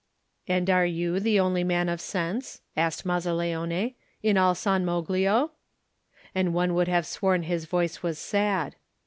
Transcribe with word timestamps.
"And 0.47 0.67
are 0.67 0.83
you 0.83 1.19
the 1.19 1.39
only 1.39 1.63
man 1.63 1.87
of 1.87 2.01
sense," 2.01 2.61
asked 2.75 3.05
Mazzaleone, 3.05 3.93
"in 4.23 4.35
all 4.35 4.55
San 4.55 4.83
Moglio?" 4.83 5.51
And 6.33 6.55
one 6.55 6.73
would 6.73 6.87
have 6.87 7.05
sworn 7.05 7.43
his 7.43 7.65
voice 7.65 8.01
was 8.01 8.17
sad. 8.17 8.77